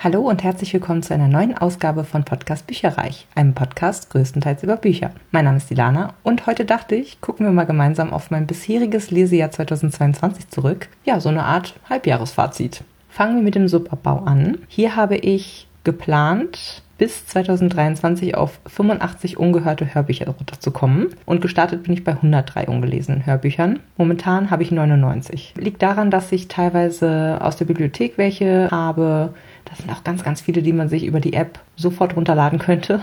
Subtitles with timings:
[0.00, 4.76] Hallo und herzlich willkommen zu einer neuen Ausgabe von Podcast Bücherreich, einem Podcast größtenteils über
[4.76, 5.10] Bücher.
[5.32, 9.10] Mein Name ist Ilana und heute dachte ich, gucken wir mal gemeinsam auf mein bisheriges
[9.10, 10.88] Lesejahr 2022 zurück.
[11.04, 12.84] Ja, so eine Art Halbjahresfazit.
[13.08, 14.58] Fangen wir mit dem Subabbau an.
[14.68, 21.08] Hier habe ich geplant, bis 2023 auf 85 ungehörte Hörbücher runterzukommen.
[21.24, 23.80] Und gestartet bin ich bei 103 ungelesenen Hörbüchern.
[23.96, 25.54] Momentan habe ich 99.
[25.56, 29.32] Liegt daran, dass ich teilweise aus der Bibliothek welche habe,
[29.68, 33.00] das sind auch ganz, ganz viele, die man sich über die App sofort runterladen könnte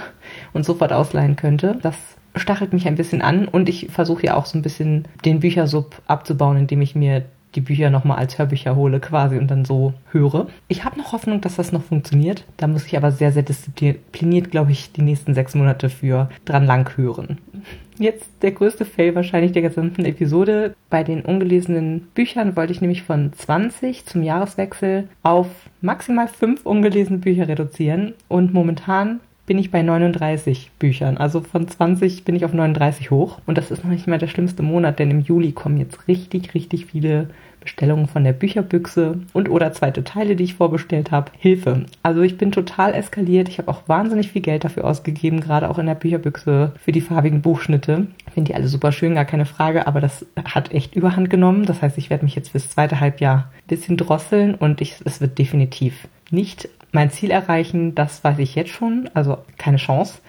[0.53, 1.77] und sofort ausleihen könnte.
[1.81, 1.95] Das
[2.35, 6.01] stachelt mich ein bisschen an und ich versuche ja auch so ein bisschen den Büchersub
[6.07, 7.25] abzubauen, indem ich mir
[7.55, 10.47] die Bücher nochmal als Hörbücher hole quasi und dann so höre.
[10.67, 12.45] Ich habe noch Hoffnung, dass das noch funktioniert.
[12.57, 16.65] Da muss ich aber sehr, sehr diszipliniert, glaube ich, die nächsten sechs Monate für dran
[16.65, 17.37] lang hören.
[17.97, 20.75] Jetzt der größte Fail wahrscheinlich der gesamten Episode.
[20.89, 25.47] Bei den ungelesenen Büchern wollte ich nämlich von 20 zum Jahreswechsel auf
[25.81, 31.17] maximal 5 ungelesene Bücher reduzieren und momentan bin ich bei 39 Büchern.
[31.17, 33.39] Also von 20 bin ich auf 39 hoch.
[33.45, 36.53] Und das ist noch nicht mal der schlimmste Monat, denn im Juli kommen jetzt richtig,
[36.53, 37.27] richtig viele
[37.65, 41.31] Bestellungen von der Bücherbüchse und oder zweite Teile, die ich vorbestellt habe.
[41.37, 41.85] Hilfe.
[42.03, 43.49] Also ich bin total eskaliert.
[43.49, 47.01] Ich habe auch wahnsinnig viel Geld dafür ausgegeben, gerade auch in der Bücherbüchse für die
[47.01, 48.07] farbigen Buchschnitte.
[48.31, 51.65] Finde die alle super schön, gar keine Frage, aber das hat echt überhand genommen.
[51.65, 55.19] Das heißt, ich werde mich jetzt fürs zweite Halbjahr ein bisschen drosseln und ich, es
[55.19, 57.95] wird definitiv nicht mein Ziel erreichen.
[57.95, 59.09] Das weiß ich jetzt schon.
[59.13, 60.19] Also keine Chance.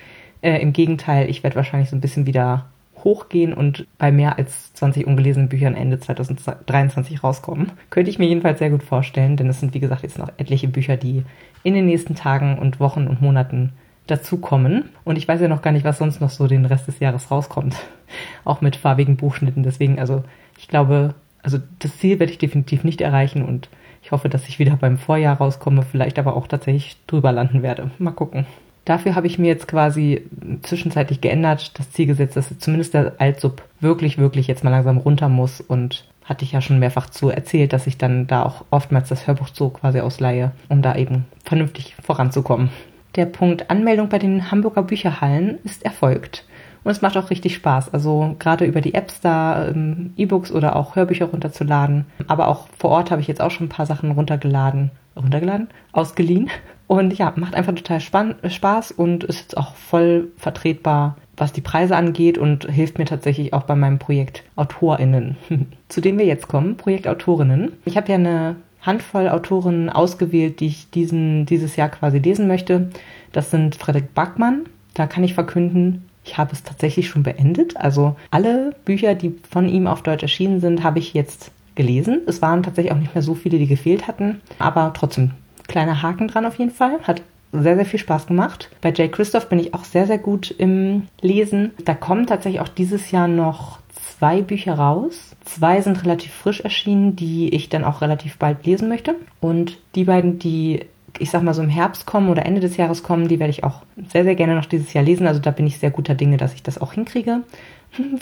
[0.42, 2.66] Äh, Im Gegenteil, ich werde wahrscheinlich so ein bisschen wieder
[3.04, 7.72] hochgehen und bei mehr als 20 ungelesenen Büchern Ende 2023 rauskommen.
[7.90, 10.68] Könnte ich mir jedenfalls sehr gut vorstellen, denn es sind wie gesagt jetzt noch etliche
[10.68, 11.22] Bücher, die
[11.62, 13.72] in den nächsten Tagen und Wochen und Monaten
[14.06, 14.90] dazukommen.
[15.04, 17.30] Und ich weiß ja noch gar nicht, was sonst noch so den Rest des Jahres
[17.30, 17.76] rauskommt.
[18.44, 19.62] Auch mit farbigen Buchschnitten.
[19.62, 20.24] Deswegen, also
[20.58, 23.68] ich glaube, also das Ziel werde ich definitiv nicht erreichen und
[24.06, 27.90] ich hoffe, dass ich wieder beim Vorjahr rauskomme, vielleicht aber auch tatsächlich drüber landen werde.
[27.98, 28.46] Mal gucken.
[28.84, 30.22] Dafür habe ich mir jetzt quasi
[30.62, 35.28] zwischenzeitlich geändert, das Ziel gesetzt, dass zumindest der Altsub wirklich, wirklich jetzt mal langsam runter
[35.28, 39.08] muss und hatte ich ja schon mehrfach zu erzählt, dass ich dann da auch oftmals
[39.08, 42.70] das Hörbuch so quasi ausleihe, um da eben vernünftig voranzukommen.
[43.16, 46.44] Der Punkt Anmeldung bei den Hamburger Bücherhallen ist erfolgt.
[46.86, 47.92] Und es macht auch richtig Spaß.
[47.92, 52.06] Also gerade über die Apps da ähm, E-Books oder auch Hörbücher runterzuladen.
[52.28, 54.92] Aber auch vor Ort habe ich jetzt auch schon ein paar Sachen runtergeladen.
[55.16, 55.66] Runtergeladen?
[55.90, 56.48] Ausgeliehen.
[56.86, 61.96] Und ja, macht einfach total Spaß und ist jetzt auch voll vertretbar, was die Preise
[61.96, 65.36] angeht und hilft mir tatsächlich auch bei meinem Projekt AutorInnen.
[65.88, 67.72] Zu dem wir jetzt kommen, Projekt Autorinnen.
[67.84, 72.90] Ich habe ja eine Handvoll Autorinnen ausgewählt, die ich diesen, dieses Jahr quasi lesen möchte.
[73.32, 74.66] Das sind Frederik Backmann.
[74.94, 77.76] Da kann ich verkünden, ich habe es tatsächlich schon beendet.
[77.76, 82.22] Also alle Bücher, die von ihm auf Deutsch erschienen sind, habe ich jetzt gelesen.
[82.26, 85.32] Es waren tatsächlich auch nicht mehr so viele, die gefehlt hatten, aber trotzdem
[85.68, 86.98] kleiner Haken dran auf jeden Fall.
[87.02, 87.22] Hat
[87.52, 88.70] sehr, sehr viel Spaß gemacht.
[88.80, 91.72] Bei Jay Christoph bin ich auch sehr, sehr gut im Lesen.
[91.84, 93.78] Da kommen tatsächlich auch dieses Jahr noch
[94.18, 95.36] zwei Bücher raus.
[95.44, 99.14] Zwei sind relativ frisch erschienen, die ich dann auch relativ bald lesen möchte.
[99.40, 100.86] Und die beiden, die
[101.18, 103.64] ich sag mal so im Herbst kommen oder Ende des Jahres kommen, die werde ich
[103.64, 103.82] auch
[104.12, 105.26] sehr, sehr gerne noch dieses Jahr lesen.
[105.26, 107.42] Also da bin ich sehr guter Dinge, dass ich das auch hinkriege.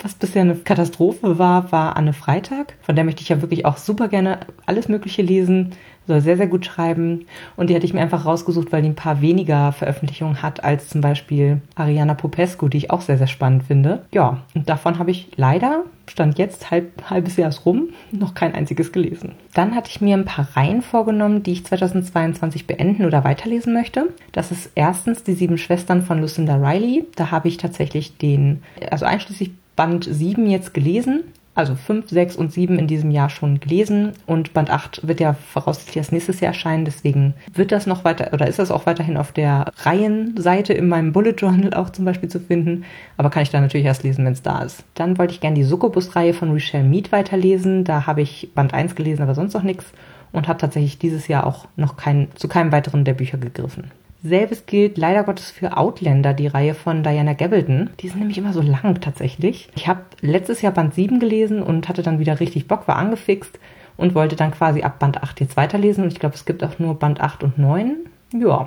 [0.03, 2.75] Was bisher eine Katastrophe war, war Anne Freitag.
[2.83, 5.73] Von der möchte ich ja wirklich auch super gerne alles Mögliche lesen
[6.07, 7.27] soll sehr, sehr gut schreiben.
[7.57, 10.89] Und die hatte ich mir einfach rausgesucht, weil die ein paar weniger Veröffentlichungen hat als
[10.89, 14.05] zum Beispiel Ariana Popescu, die ich auch sehr, sehr spannend finde.
[14.13, 18.93] Ja, und davon habe ich leider, stand jetzt halb, halbes Jahr rum, noch kein einziges
[18.93, 19.33] gelesen.
[19.55, 24.09] Dann hatte ich mir ein paar Reihen vorgenommen, die ich 2022 beenden oder weiterlesen möchte.
[24.33, 27.07] Das ist erstens die sieben Schwestern von Lucinda Riley.
[27.17, 32.53] Da habe ich tatsächlich den, also einschließlich Band 7 jetzt gelesen also 5, 6 und
[32.53, 34.13] 7 in diesem Jahr schon gelesen.
[34.27, 38.33] Und Band 8 wird ja voraussichtlich erst nächstes Jahr erscheinen, deswegen wird das noch weiter
[38.33, 42.29] oder ist das auch weiterhin auf der Reihenseite in meinem Bullet Journal auch zum Beispiel
[42.29, 42.85] zu finden,
[43.17, 44.85] aber kann ich da natürlich erst lesen, wenn es da ist.
[44.95, 48.95] Dann wollte ich gerne die Succubus-Reihe von Richelle Mead weiterlesen, da habe ich Band 1
[48.95, 49.87] gelesen, aber sonst noch nichts
[50.33, 53.91] und habe tatsächlich dieses Jahr auch noch kein, zu keinem weiteren der Bücher gegriffen.
[54.27, 57.91] Selbes gilt leider Gottes für Outlander, die Reihe von Diana Gabaldon.
[58.01, 59.69] Die sind nämlich immer so lang tatsächlich.
[59.77, 63.61] Ich habe letztes Jahr Band 7 gelesen und hatte dann wieder richtig Bock, war angefixt
[63.99, 66.05] und wollte dann quasi ab Band 8 jetzt weiterlesen.
[66.05, 67.97] Und ich glaube, es gibt auch nur Band 8 und 9.
[68.33, 68.67] Ja,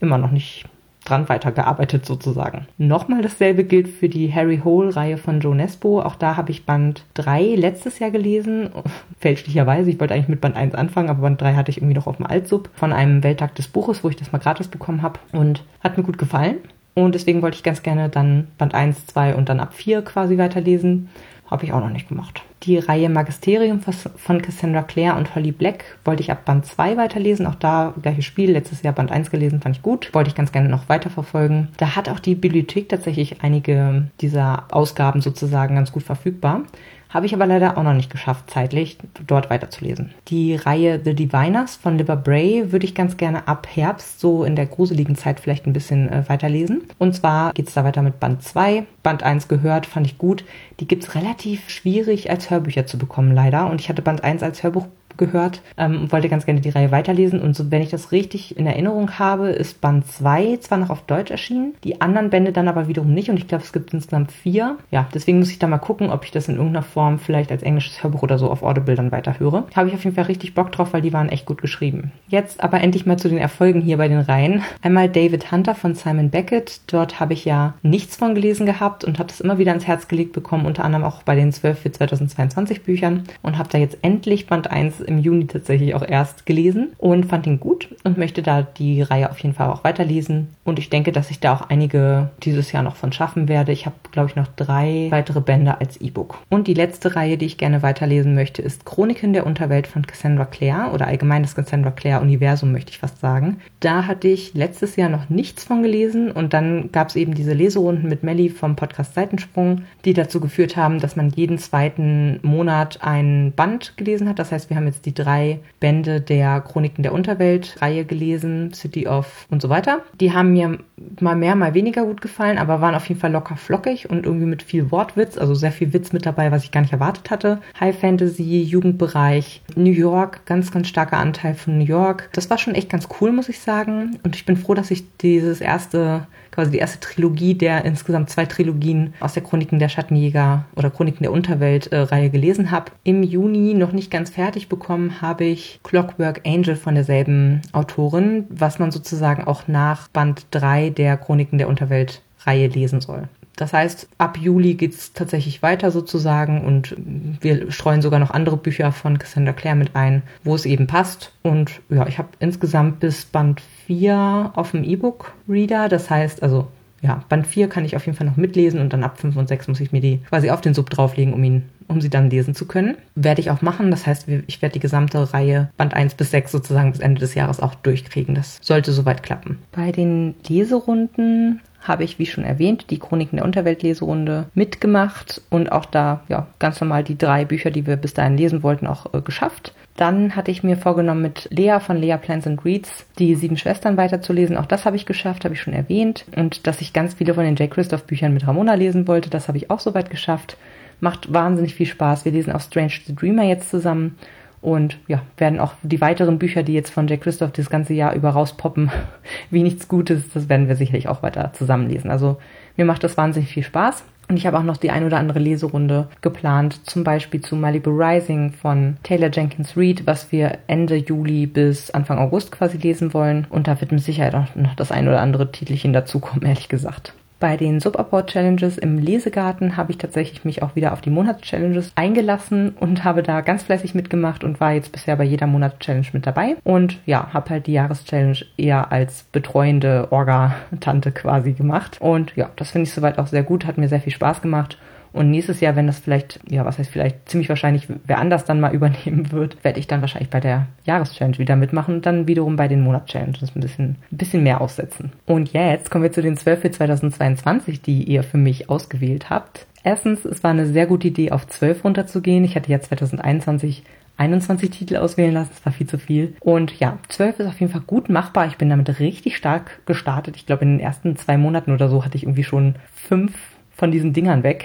[0.00, 0.64] immer noch nicht
[1.08, 2.66] dran weitergearbeitet sozusagen.
[2.78, 6.02] Nochmal dasselbe gilt für die Harry Hole-Reihe von Joe Nesbo.
[6.02, 8.70] Auch da habe ich Band 3 letztes Jahr gelesen.
[9.18, 9.90] Fälschlicherweise.
[9.90, 12.16] Ich wollte eigentlich mit Band 1 anfangen, aber Band 3 hatte ich irgendwie noch auf
[12.16, 15.18] dem Altsub von einem Welttag des Buches, wo ich das mal gratis bekommen habe.
[15.32, 16.56] Und hat mir gut gefallen.
[16.94, 20.38] Und deswegen wollte ich ganz gerne dann Band 1, 2 und dann ab 4 quasi
[20.38, 21.10] weiterlesen.
[21.50, 22.42] Habe ich auch noch nicht gemacht.
[22.62, 27.46] Die Reihe Magisterium von Cassandra Clare und Holly Black wollte ich ab Band 2 weiterlesen.
[27.46, 28.50] Auch da gleiches Spiel.
[28.50, 30.12] Letztes Jahr Band 1 gelesen, fand ich gut.
[30.12, 31.68] Wollte ich ganz gerne noch weiterverfolgen.
[31.76, 36.62] Da hat auch die Bibliothek tatsächlich einige dieser Ausgaben sozusagen ganz gut verfügbar.
[37.08, 40.12] Habe ich aber leider auch noch nicht geschafft, zeitlich dort weiterzulesen.
[40.28, 44.56] Die Reihe The Diviners von Liber Bray würde ich ganz gerne ab Herbst, so in
[44.56, 46.84] der gruseligen Zeit, vielleicht ein bisschen äh, weiterlesen.
[46.98, 48.86] Und zwar geht es da weiter mit Band 2.
[49.02, 50.44] Band 1 gehört, fand ich gut.
[50.80, 53.70] Die gibt es relativ schwierig als Hörbücher zu bekommen, leider.
[53.70, 54.86] Und ich hatte Band 1 als Hörbuch
[55.16, 57.40] gehört ähm, und wollte ganz gerne die Reihe weiterlesen.
[57.40, 61.02] Und so, wenn ich das richtig in Erinnerung habe, ist Band 2 zwar noch auf
[61.02, 63.30] Deutsch erschienen, die anderen Bände dann aber wiederum nicht.
[63.30, 64.76] Und ich glaube, es gibt insgesamt vier.
[64.90, 67.62] Ja, deswegen muss ich da mal gucken, ob ich das in irgendeiner Form vielleicht als
[67.62, 69.64] englisches Hörbuch oder so auf Audible dann weiterhöre.
[69.74, 72.12] Habe ich auf jeden Fall richtig Bock drauf, weil die waren echt gut geschrieben.
[72.28, 74.62] Jetzt aber endlich mal zu den Erfolgen hier bei den Reihen.
[74.82, 76.80] Einmal David Hunter von Simon Beckett.
[76.86, 80.08] Dort habe ich ja nichts von gelesen gehabt und habe das immer wieder ans Herz
[80.08, 83.98] gelegt bekommen, unter anderem auch bei den 12 für 2022 Büchern und habe da jetzt
[84.02, 88.42] endlich Band 1 im Juni tatsächlich auch erst gelesen und fand ihn gut und möchte
[88.42, 90.48] da die Reihe auf jeden Fall auch weiterlesen.
[90.64, 93.72] Und ich denke, dass ich da auch einige dieses Jahr noch von schaffen werde.
[93.72, 96.38] Ich habe, glaube ich, noch drei weitere Bände als E-Book.
[96.48, 100.44] Und die letzte Reihe, die ich gerne weiterlesen möchte, ist Chroniken der Unterwelt von Cassandra
[100.44, 103.58] Clare oder allgemein das Cassandra Clare Universum, möchte ich fast sagen.
[103.80, 107.52] Da hatte ich letztes Jahr noch nichts von gelesen und dann gab es eben diese
[107.52, 112.98] Leserunden mit Melly vom Podcast Seitensprung, die dazu geführt haben, dass man jeden zweiten Monat
[113.02, 114.38] ein Band gelesen hat.
[114.38, 119.46] Das heißt, wir haben jetzt die drei Bände der Chroniken der Unterwelt-Reihe gelesen, City of
[119.50, 120.00] und so weiter.
[120.20, 120.78] Die haben mir
[121.20, 124.46] mal mehr, mal weniger gut gefallen, aber waren auf jeden Fall locker flockig und irgendwie
[124.46, 127.60] mit viel Wortwitz, also sehr viel Witz mit dabei, was ich gar nicht erwartet hatte.
[127.78, 132.28] High Fantasy, Jugendbereich, New York, ganz, ganz starker Anteil von New York.
[132.32, 134.18] Das war schon echt ganz cool, muss ich sagen.
[134.22, 136.26] Und ich bin froh, dass ich dieses erste
[136.56, 141.22] quasi die erste Trilogie der insgesamt zwei Trilogien aus der Chroniken der Schattenjäger oder Chroniken
[141.22, 142.92] der Unterwelt-Reihe äh, gelesen habe.
[143.04, 148.78] Im Juni noch nicht ganz fertig bekommen habe ich Clockwork Angel von derselben Autorin, was
[148.78, 153.28] man sozusagen auch nach Band 3 der Chroniken der Unterwelt-Reihe lesen soll.
[153.56, 156.94] Das heißt, ab Juli geht's tatsächlich weiter sozusagen und
[157.40, 161.32] wir streuen sogar noch andere Bücher von Cassandra Clare mit ein, wo es eben passt.
[161.42, 165.88] Und ja, ich habe insgesamt bis Band 4 auf dem E-Book-Reader.
[165.88, 166.68] Das heißt, also
[167.00, 169.48] ja, Band 4 kann ich auf jeden Fall noch mitlesen und dann ab 5 und
[169.48, 172.30] 6 muss ich mir die quasi auf den Sub drauflegen, um ihn um sie dann
[172.30, 172.96] lesen zu können.
[173.14, 173.90] Werde ich auch machen.
[173.90, 177.34] Das heißt, ich werde die gesamte Reihe Band 1 bis 6 sozusagen bis Ende des
[177.34, 178.34] Jahres auch durchkriegen.
[178.34, 179.58] Das sollte soweit klappen.
[179.72, 185.84] Bei den Leserunden habe ich, wie schon erwähnt, die Chroniken der Unterwelt-Leserunde mitgemacht und auch
[185.84, 189.20] da ja ganz normal die drei Bücher, die wir bis dahin lesen wollten, auch äh,
[189.20, 189.72] geschafft.
[189.96, 193.96] Dann hatte ich mir vorgenommen, mit Lea von Lea Plants and Reads die Sieben Schwestern
[193.96, 194.56] weiterzulesen.
[194.58, 196.26] Auch das habe ich geschafft, habe ich schon erwähnt.
[196.36, 197.70] Und dass ich ganz viele von den J.
[197.70, 200.58] Christoph Büchern mit Ramona lesen wollte, das habe ich auch soweit geschafft.
[201.00, 202.24] Macht wahnsinnig viel Spaß.
[202.24, 204.16] Wir lesen auch Strange the Dreamer jetzt zusammen
[204.62, 208.14] und ja, werden auch die weiteren Bücher, die jetzt von Jack Christoph das ganze Jahr
[208.14, 208.90] über rauspoppen,
[209.50, 212.10] wie nichts Gutes, das werden wir sicherlich auch weiter zusammenlesen.
[212.10, 212.38] Also
[212.76, 214.04] mir macht das wahnsinnig viel Spaß.
[214.28, 217.90] Und ich habe auch noch die ein oder andere Leserunde geplant, zum Beispiel zu Malibu
[217.90, 223.46] Rising von Taylor Jenkins Reid, was wir Ende Juli bis Anfang August quasi lesen wollen.
[223.50, 227.14] Und da wird mit Sicherheit auch noch das ein oder andere Titelchen dazukommen, ehrlich gesagt.
[227.38, 232.70] Bei den Subabbau-Challenges im Lesegarten habe ich tatsächlich mich auch wieder auf die Monats-Challenges eingelassen
[232.70, 236.56] und habe da ganz fleißig mitgemacht und war jetzt bisher bei jeder Monats-Challenge mit dabei.
[236.64, 241.98] Und ja, habe halt die Jahreschallenge eher als betreuende Orga-Tante quasi gemacht.
[242.00, 244.78] Und ja, das finde ich soweit auch sehr gut, hat mir sehr viel Spaß gemacht.
[245.16, 248.60] Und nächstes Jahr, wenn das vielleicht, ja, was heißt vielleicht, ziemlich wahrscheinlich wer anders dann
[248.60, 252.56] mal übernehmen wird, werde ich dann wahrscheinlich bei der Jahreschallenge wieder mitmachen und dann wiederum
[252.56, 255.12] bei den Monatschallenges ein bisschen, ein bisschen mehr aussetzen.
[255.24, 259.66] Und jetzt kommen wir zu den 12 für 2022, die ihr für mich ausgewählt habt.
[259.82, 262.44] Erstens, es war eine sehr gute Idee, auf 12 runterzugehen.
[262.44, 263.84] Ich hatte ja 2021
[264.18, 266.36] 21 Titel auswählen lassen, das war viel zu viel.
[266.40, 268.46] Und ja, 12 ist auf jeden Fall gut machbar.
[268.46, 270.36] Ich bin damit richtig stark gestartet.
[270.36, 273.34] Ich glaube, in den ersten zwei Monaten oder so hatte ich irgendwie schon fünf
[273.76, 274.64] von diesen Dingern weg.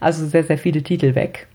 [0.00, 1.46] Also sehr, sehr viele Titel weg.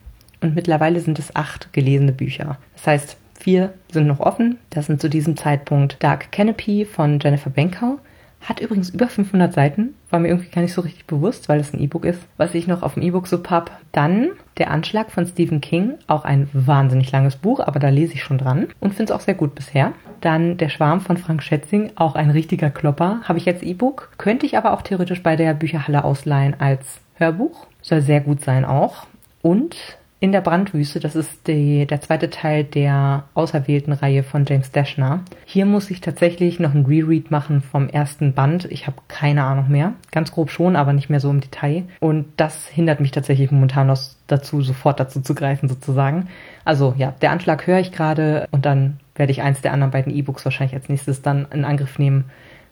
[0.41, 2.57] Und mittlerweile sind es acht gelesene Bücher.
[2.75, 4.57] Das heißt, vier sind noch offen.
[4.69, 7.99] Das sind zu diesem Zeitpunkt Dark Canopy von Jennifer Benkau.
[8.41, 11.73] Hat übrigens über 500 Seiten, war mir irgendwie gar nicht so richtig bewusst, weil es
[11.73, 13.71] ein E-Book ist, was ich noch auf dem E-Book so hab.
[13.91, 18.23] Dann Der Anschlag von Stephen King, auch ein wahnsinnig langes Buch, aber da lese ich
[18.23, 19.93] schon dran und finde es auch sehr gut bisher.
[20.21, 24.45] Dann Der Schwarm von Frank Schätzing, auch ein richtiger Klopper, habe ich jetzt E-Book, könnte
[24.45, 27.67] ich aber auch theoretisch bei der Bücherhalle ausleihen als Hörbuch.
[27.81, 29.05] Soll sehr gut sein auch.
[29.41, 29.77] Und
[30.23, 35.21] In der Brandwüste, das ist die, der zweite Teil der auserwählten Reihe von James Dashner.
[35.45, 38.65] Hier muss ich tatsächlich noch ein Reread machen vom ersten Band.
[38.65, 39.93] Ich habe keine Ahnung mehr.
[40.11, 41.85] Ganz grob schon, aber nicht mehr so im Detail.
[41.99, 46.27] Und das hindert mich tatsächlich momentan noch dazu, sofort dazu zu greifen sozusagen.
[46.65, 50.13] Also ja, der Anschlag höre ich gerade und dann werde ich eins der anderen beiden
[50.13, 52.25] E-Books wahrscheinlich als nächstes dann in Angriff nehmen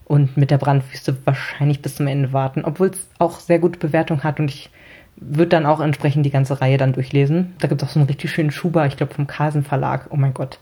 [0.06, 4.24] und mit der Brandwüste wahrscheinlich bis zum Ende warten, obwohl es auch sehr gute Bewertung
[4.24, 4.70] hat und ich
[5.20, 7.54] wird dann auch entsprechend die ganze Reihe dann durchlesen.
[7.60, 10.08] Da gibt es auch so einen richtig schönen Schuber, ich glaube vom Carlsen Verlag.
[10.10, 10.60] Oh mein Gott.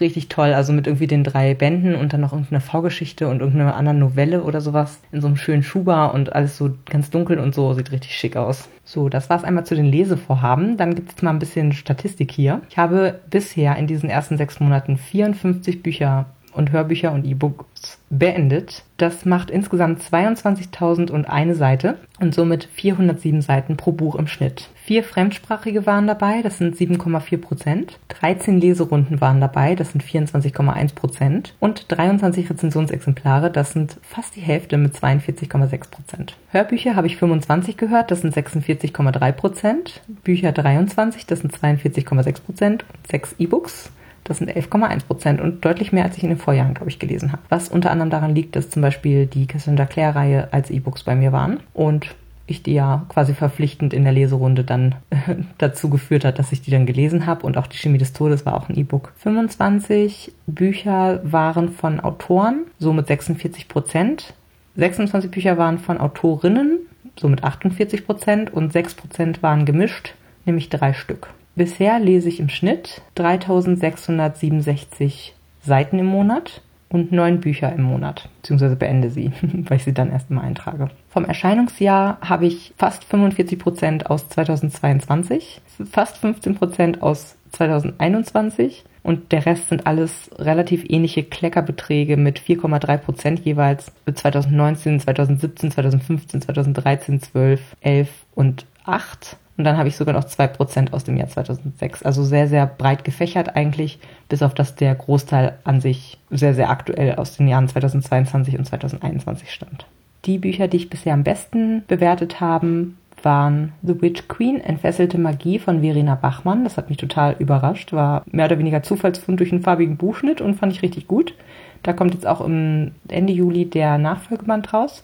[0.00, 0.54] Richtig toll.
[0.54, 4.42] Also mit irgendwie den drei Bänden und dann noch irgendeine V-Geschichte und irgendeine andere Novelle
[4.42, 7.74] oder sowas in so einem schönen Schuber und alles so ganz dunkel und so.
[7.74, 8.70] Sieht richtig schick aus.
[8.84, 10.78] So, das war's einmal zu den Lesevorhaben.
[10.78, 12.62] Dann gibt es mal ein bisschen Statistik hier.
[12.70, 18.84] Ich habe bisher in diesen ersten sechs Monaten 54 Bücher und Hörbücher und E-Books beendet.
[18.98, 24.68] Das macht insgesamt 22.001 Seite und somit 407 Seiten pro Buch im Schnitt.
[24.84, 27.98] Vier Fremdsprachige waren dabei, das sind 7,4 Prozent.
[28.08, 31.54] 13 Leserunden waren dabei, das sind 24,1 Prozent.
[31.58, 36.36] Und 23 Rezensionsexemplare, das sind fast die Hälfte mit 42,6 Prozent.
[36.50, 40.02] Hörbücher habe ich 25 gehört, das sind 46,3 Prozent.
[40.22, 42.84] Bücher 23, das sind 42,6 Prozent.
[43.10, 43.90] 6 E-Books
[44.24, 47.32] das sind 11,1 Prozent und deutlich mehr, als ich in den Vorjahren, glaube ich, gelesen
[47.32, 47.42] habe.
[47.48, 51.32] Was unter anderem daran liegt, dass zum Beispiel die Cassandra Clare-Reihe als E-Books bei mir
[51.32, 52.14] waren und
[52.46, 54.94] ich die ja quasi verpflichtend in der Leserunde dann
[55.58, 58.46] dazu geführt hat, dass ich die dann gelesen habe und auch die Chemie des Todes
[58.46, 59.12] war auch ein E-Book.
[59.18, 64.34] 25 Bücher waren von Autoren, somit 46 Prozent.
[64.76, 66.78] 26 Bücher waren von Autorinnen,
[67.16, 70.14] somit 48 Prozent und 6 Prozent waren gemischt,
[70.44, 71.28] nämlich drei Stück.
[71.54, 78.76] Bisher lese ich im Schnitt 3667 Seiten im Monat und neun Bücher im Monat, beziehungsweise
[78.76, 80.90] beende sie, weil ich sie dann erst mal eintrage.
[81.08, 89.32] Vom Erscheinungsjahr habe ich fast 45 Prozent aus 2022, fast 15 Prozent aus 2021 und
[89.32, 97.20] der Rest sind alles relativ ähnliche Kleckerbeträge mit 4,3 Prozent jeweils 2019, 2017, 2015, 2013,
[97.20, 99.36] 12, 11 und 8.
[99.56, 102.02] Und dann habe ich sogar noch 2% aus dem Jahr 2006.
[102.02, 106.70] Also sehr, sehr breit gefächert eigentlich, bis auf dass der Großteil an sich sehr, sehr
[106.70, 109.86] aktuell aus den Jahren 2022 und 2021 stammt.
[110.24, 112.88] Die Bücher, die ich bisher am besten bewertet habe,
[113.24, 116.64] waren The Witch Queen, Entfesselte Magie von Verena Bachmann.
[116.64, 117.92] Das hat mich total überrascht.
[117.92, 121.34] War mehr oder weniger Zufallsfund durch einen farbigen Buchschnitt und fand ich richtig gut.
[121.82, 125.02] Da kommt jetzt auch im Ende Juli der Nachfolgeband raus.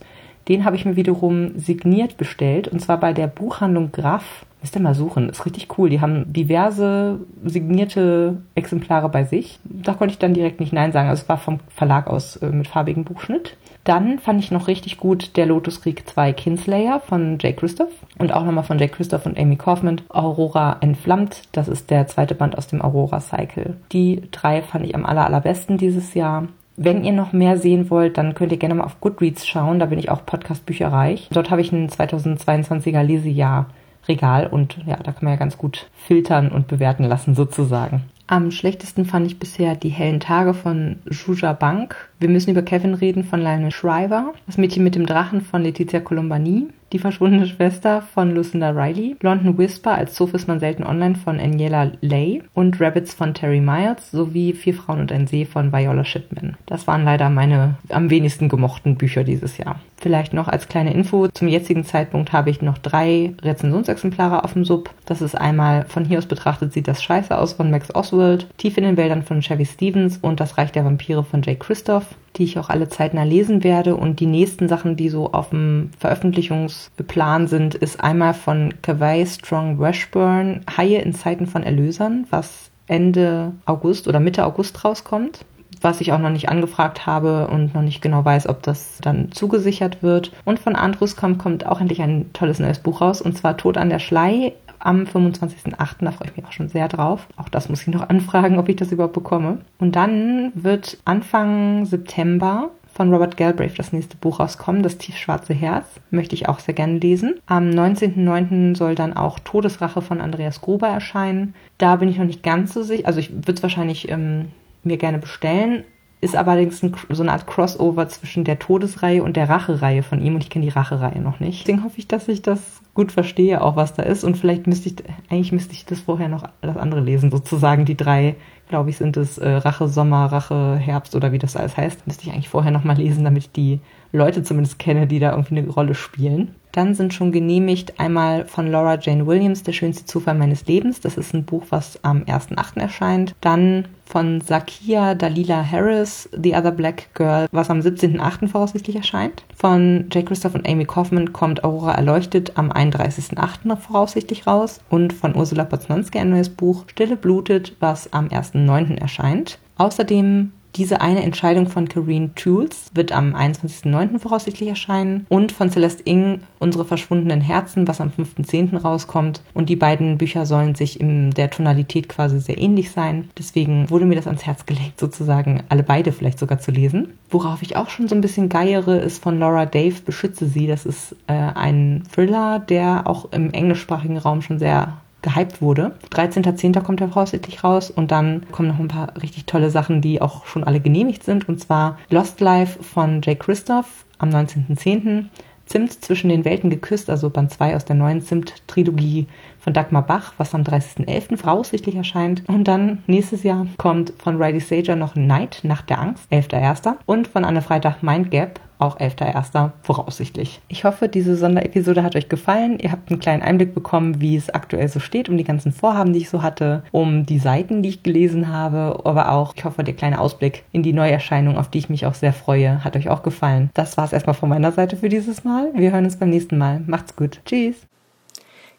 [0.48, 4.46] Den habe ich mir wiederum signiert bestellt und zwar bei der Buchhandlung Graf.
[4.60, 5.88] Müsst ihr mal suchen, ist richtig cool.
[5.88, 9.60] Die haben diverse signierte Exemplare bei sich.
[9.62, 11.08] Da konnte ich dann direkt nicht Nein sagen.
[11.08, 13.56] Also es war vom Verlag aus äh, mit farbigem Buchschnitt.
[13.84, 18.32] Dann fand ich noch richtig gut der Lotus Krieg 2 Kinslayer von Jay Christoph und
[18.32, 20.00] auch nochmal von Jay Christoph und Amy Kaufman.
[20.08, 23.76] Aurora Entflammt, das ist der zweite Band aus dem Aurora Cycle.
[23.92, 26.48] Die drei fand ich am aller, allerbesten dieses Jahr.
[26.80, 29.80] Wenn ihr noch mehr sehen wollt, dann könnt ihr gerne mal auf Goodreads schauen.
[29.80, 31.28] Da bin ich auch Podcast-Bücher reich.
[31.32, 33.66] Dort habe ich ein 2022er Lesejahr
[34.06, 38.04] Regal und ja, da kann man ja ganz gut filtern und bewerten lassen sozusagen.
[38.28, 42.07] Am schlechtesten fand ich bisher die hellen Tage von Juja Bank.
[42.20, 44.32] Wir müssen über Kevin reden von Lionel Shriver.
[44.46, 46.66] Das Mädchen mit dem Drachen von Letizia Colombani.
[46.92, 51.38] Die verschwundene Schwester von Lucinda Riley, London Whisper als So ist man selten online von
[51.38, 56.02] Aniela Lay und Rabbits von Terry Miles sowie Vier Frauen und ein See von Viola
[56.02, 56.56] Shipman.
[56.64, 59.80] Das waren leider meine am wenigsten gemochten Bücher dieses Jahr.
[59.98, 64.64] Vielleicht noch als kleine Info, zum jetzigen Zeitpunkt habe ich noch drei Rezensionsexemplare auf dem
[64.64, 64.88] Sub.
[65.04, 68.78] Das ist einmal von hier aus betrachtet sieht das scheiße aus von Max Oswald, Tief
[68.78, 72.44] in den Wäldern von Chevy Stevens und Das Reich der Vampire von Jay Christoph die
[72.44, 73.96] ich auch alle zeitnah lesen werde.
[73.96, 79.78] Und die nächsten Sachen, die so auf dem Veröffentlichungsplan sind, ist einmal von Kawai Strong
[79.78, 85.44] Washburn, Haie in Zeiten von Erlösern, was Ende August oder Mitte August rauskommt
[85.80, 89.30] was ich auch noch nicht angefragt habe und noch nicht genau weiß, ob das dann
[89.32, 90.32] zugesichert wird.
[90.44, 93.90] Und von Andruskamp kommt auch endlich ein tolles neues Buch raus, und zwar Tod an
[93.90, 95.76] der Schlei am 25.08.
[96.00, 97.26] Da freue ich mich auch schon sehr drauf.
[97.36, 99.58] Auch das muss ich noch anfragen, ob ich das überhaupt bekomme.
[99.78, 105.86] Und dann wird Anfang September von Robert Galbraith das nächste Buch rauskommen, Das tiefschwarze Herz.
[106.10, 107.38] Möchte ich auch sehr gerne lesen.
[107.46, 108.76] Am 19.09.
[108.76, 111.54] soll dann auch Todesrache von Andreas Gruber erscheinen.
[111.78, 113.06] Da bin ich noch nicht ganz so sicher.
[113.06, 114.46] Also ich würde es wahrscheinlich ähm,
[114.82, 115.84] mir gerne bestellen.
[116.20, 120.34] Ist allerdings ein, so eine Art Crossover zwischen der Todesreihe und der Rachereihe von ihm
[120.34, 121.60] und ich kenne die Rachereihe noch nicht.
[121.60, 124.88] Deswegen hoffe ich, dass ich das gut verstehe, auch was da ist und vielleicht müsste
[124.88, 124.96] ich,
[125.30, 128.34] eigentlich müsste ich das vorher noch das andere lesen, sozusagen die drei
[128.68, 132.06] glaube ich, sind es äh, Rache Sommer, Rache Herbst oder wie das alles heißt.
[132.06, 133.80] Müsste ich eigentlich vorher nochmal lesen, damit ich die
[134.12, 136.54] Leute zumindest kenne, die da irgendwie eine Rolle spielen.
[136.72, 141.00] Dann sind schon genehmigt einmal von Laura Jane Williams, Der schönste Zufall meines Lebens.
[141.00, 142.78] Das ist ein Buch, was am 1.8.
[142.78, 143.34] erscheint.
[143.40, 148.48] Dann von Sakia Dalila Harris, The Other Black Girl, was am 17.8.
[148.48, 149.44] voraussichtlich erscheint.
[149.54, 150.24] Von J.
[150.24, 153.76] Christoph und Amy Kaufman kommt Aurora Erleuchtet am 31.8.
[153.76, 154.80] voraussichtlich raus.
[154.88, 158.28] Und von Ursula Poznanski ein neues Buch, Stille blutet, was am
[158.66, 158.98] 1.9.
[158.98, 159.58] erscheint.
[159.76, 164.18] Außerdem diese eine Entscheidung von Kareen Tools wird am 21.09.
[164.18, 168.76] voraussichtlich erscheinen und von Celeste Ing Unsere verschwundenen Herzen, was am 5.10.
[168.76, 169.42] rauskommt.
[169.54, 173.30] Und die beiden Bücher sollen sich in der Tonalität quasi sehr ähnlich sein.
[173.38, 177.14] Deswegen wurde mir das ans Herz gelegt, sozusagen alle beide vielleicht sogar zu lesen.
[177.30, 180.66] Worauf ich auch schon so ein bisschen geiere, ist von Laura Dave Beschütze sie.
[180.66, 185.92] Das ist äh, ein Thriller, der auch im englischsprachigen Raum schon sehr gehypt wurde.
[186.12, 186.80] 13.10.
[186.82, 190.46] kommt er voraussichtlich raus und dann kommen noch ein paar richtig tolle Sachen, die auch
[190.46, 191.48] schon alle genehmigt sind.
[191.48, 195.26] Und zwar Lost Life von Jay Christoph am 19.10.
[195.66, 199.26] Zimt zwischen den Welten geküsst, also Band 2 aus der neuen Zimt-Trilogie
[199.60, 201.36] von Dagmar Bach, was am 30.11.
[201.36, 202.42] voraussichtlich erscheint.
[202.48, 206.94] Und dann nächstes Jahr kommt von Riley Sager noch Night, Nacht der Angst, 11.1.
[207.04, 209.70] Und von Anne Freitag Mind Gap, auch 11.1.
[209.82, 210.60] voraussichtlich.
[210.68, 212.78] Ich hoffe, diese Sonderepisode hat euch gefallen.
[212.78, 216.12] Ihr habt einen kleinen Einblick bekommen, wie es aktuell so steht, um die ganzen Vorhaben,
[216.12, 219.84] die ich so hatte, um die Seiten, die ich gelesen habe, aber auch, ich hoffe,
[219.84, 223.08] der kleine Ausblick in die Neuerscheinung, auf die ich mich auch sehr freue, hat euch
[223.08, 223.70] auch gefallen.
[223.74, 225.72] Das war es erstmal von meiner Seite für dieses Mal.
[225.74, 226.80] Wir hören uns beim nächsten Mal.
[226.86, 227.40] Macht's gut.
[227.44, 227.76] Tschüss.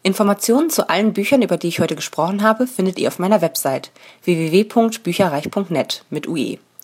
[0.01, 3.91] Informationen zu allen Büchern, über die ich heute gesprochen habe, findet ihr auf meiner Website
[4.23, 6.57] www.bücherreich.net mit UE.